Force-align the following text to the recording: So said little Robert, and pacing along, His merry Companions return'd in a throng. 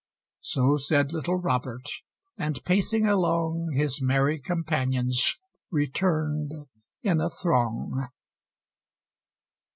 So 0.39 0.77
said 0.77 1.13
little 1.13 1.35
Robert, 1.35 1.87
and 2.35 2.65
pacing 2.65 3.05
along, 3.05 3.73
His 3.75 4.01
merry 4.01 4.39
Companions 4.39 5.37
return'd 5.69 6.51
in 7.03 7.21
a 7.21 7.29
throng. 7.29 8.07